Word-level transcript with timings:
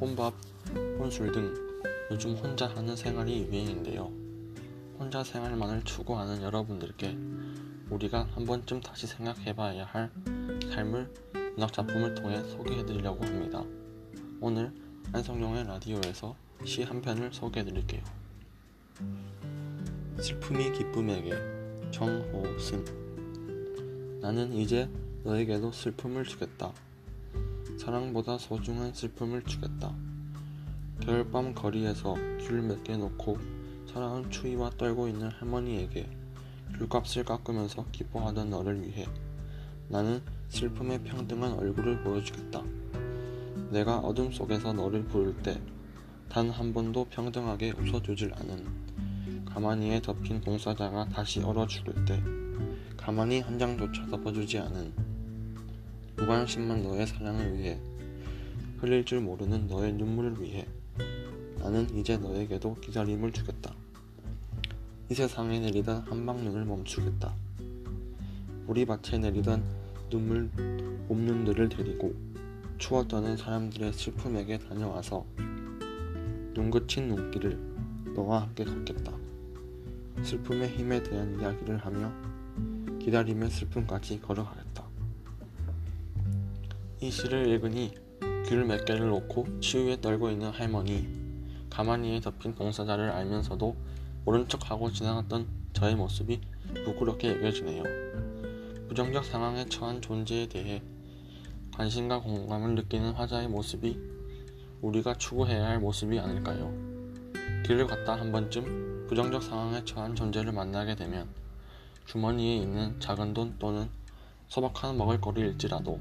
혼술 0.00 1.32
등 1.32 1.54
요즘 2.10 2.34
혼자 2.34 2.66
하는 2.68 2.94
생활이 2.94 3.46
유행인데요. 3.46 4.12
혼자 4.98 5.24
생활만을 5.24 5.82
추구하는 5.84 6.42
여러분들께 6.42 7.16
우리가 7.90 8.28
한 8.34 8.44
번쯤 8.44 8.80
다시 8.80 9.06
생각해봐야 9.06 9.84
할 9.84 10.10
삶을 10.70 11.12
문학 11.54 11.72
작품을 11.72 12.14
통해 12.14 12.42
소개해드리려고 12.44 13.24
합니다. 13.24 13.64
오늘 14.40 14.72
안성용의 15.12 15.64
라디오에서 15.64 16.36
시 16.64 16.82
한 16.82 17.00
편을 17.00 17.32
소개해드릴게요. 17.32 18.02
슬픔이 20.20 20.72
기쁨에게 20.72 21.32
정호승 21.90 22.84
나는 24.20 24.52
이제 24.52 24.88
너에게도 25.24 25.72
슬픔을 25.72 26.24
주겠다. 26.24 26.72
사랑보다 27.78 28.38
소중한 28.38 28.92
슬픔을 28.94 29.42
주겠다. 29.44 29.94
겨울밤 31.00 31.54
거리에서 31.54 32.14
귤 32.40 32.62
몇 32.64 32.82
개 32.82 32.96
놓고 32.96 33.38
사랑은 33.92 34.30
추위와 34.30 34.70
떨고 34.78 35.08
있는 35.08 35.30
할머니에게 35.30 36.08
귤값을 36.78 37.24
깎으면서 37.24 37.86
기뻐하던 37.92 38.50
너를 38.50 38.82
위해 38.82 39.06
나는 39.88 40.20
슬픔의 40.48 41.02
평등한 41.04 41.52
얼굴을 41.52 42.02
보여주겠다. 42.02 42.62
내가 43.70 43.98
어둠 43.98 44.32
속에서 44.32 44.72
너를 44.72 45.04
부를 45.04 45.36
때 45.42 45.60
단 46.28 46.50
한 46.50 46.72
번도 46.74 47.06
평등하게 47.10 47.72
웃어주질 47.78 48.32
않은 48.34 49.44
가만히에 49.46 50.02
덮인 50.02 50.40
봉사자가 50.40 51.08
다시 51.08 51.40
얼어 51.40 51.66
죽을 51.66 52.04
때 52.04 52.20
가만히 52.96 53.40
한 53.40 53.58
장조차 53.58 54.06
덮어주지 54.06 54.58
않은 54.58 54.92
무관심한 56.16 56.82
너의 56.82 57.06
사랑을 57.06 57.58
위해 57.58 57.78
흘릴 58.78 59.04
줄 59.04 59.20
모르는 59.20 59.66
너의 59.66 59.92
눈물을 59.92 60.40
위해 60.40 60.66
나는 61.58 61.88
이제 61.94 62.16
너에게도 62.16 62.76
기다림을 62.80 63.32
주겠다. 63.32 63.74
이 65.10 65.14
세상에 65.14 65.60
내리던 65.60 66.02
한방눈을 66.02 66.64
멈추겠다. 66.64 67.34
우리 68.66 68.84
밭에 68.84 69.18
내리던 69.18 69.62
눈물 70.10 70.50
옴눈들을 71.08 71.68
데리고 71.68 72.14
떠는 73.08 73.36
사람들의 73.36 73.92
슬픔에게 73.92 74.58
다녀와서 74.58 75.24
눈그친 76.54 77.08
눈길을 77.08 77.58
너와 78.14 78.42
함께 78.42 78.64
걷겠다. 78.64 79.12
슬픔의 80.22 80.70
힘에 80.70 81.02
대한 81.02 81.38
이야기를 81.38 81.78
하며 81.78 82.10
기다림의 82.98 83.50
슬픔까지 83.50 84.20
걸어가겠다. 84.20 84.85
이 86.98 87.10
시를 87.10 87.46
읽으니 87.48 87.92
귤 88.46 88.64
몇 88.66 88.86
개를 88.86 89.10
놓고 89.10 89.60
치유에 89.60 90.00
떨고 90.00 90.30
있는 90.30 90.50
할머니, 90.50 91.06
가만히에 91.68 92.20
덮인 92.20 92.54
봉사자를 92.54 93.10
알면서도 93.10 93.76
모른 94.24 94.48
척하고 94.48 94.90
지나갔던 94.90 95.46
저의 95.74 95.94
모습이 95.94 96.40
부끄럽게 96.86 97.32
여겨지네요. 97.32 97.82
부정적 98.88 99.26
상황에 99.26 99.66
처한 99.66 100.00
존재에 100.00 100.48
대해 100.48 100.82
관심과 101.74 102.22
공감을 102.22 102.76
느끼는 102.76 103.12
화자의 103.12 103.48
모습이 103.48 104.00
우리가 104.80 105.18
추구해야 105.18 105.66
할 105.66 105.80
모습이 105.80 106.18
아닐까요? 106.18 106.72
길을 107.66 107.88
걷다 107.88 108.18
한 108.18 108.32
번쯤 108.32 109.06
부정적 109.06 109.42
상황에 109.42 109.84
처한 109.84 110.14
존재를 110.14 110.50
만나게 110.52 110.96
되면 110.96 111.28
주머니에 112.06 112.56
있는 112.56 112.98
작은 113.00 113.34
돈 113.34 113.56
또는 113.58 113.90
소박한 114.48 114.96
먹을거리일지라도 114.96 116.00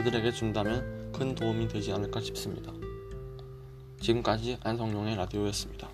그들에게 0.00 0.32
준다면 0.32 1.12
큰 1.12 1.34
도움이 1.34 1.68
되지 1.68 1.92
않을까 1.92 2.20
싶습니다. 2.20 2.72
지금까지 4.00 4.56
안성용의 4.62 5.14
라디오였습니다. 5.16 5.90